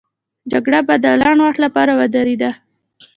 [0.51, 2.51] جګړه به د لنډ وخت لپاره ودرېده.